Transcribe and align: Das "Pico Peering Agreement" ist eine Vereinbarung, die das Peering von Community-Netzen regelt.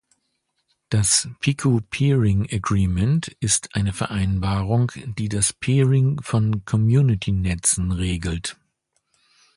Das 0.89 1.27
"Pico 1.41 1.79
Peering 1.91 2.47
Agreement" 2.51 3.27
ist 3.39 3.75
eine 3.75 3.93
Vereinbarung, 3.93 4.91
die 5.05 5.29
das 5.29 5.53
Peering 5.53 6.19
von 6.23 6.65
Community-Netzen 6.65 7.91
regelt. 7.91 8.57